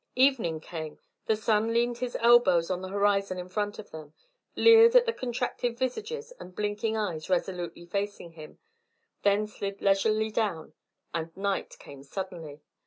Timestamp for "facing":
7.85-8.31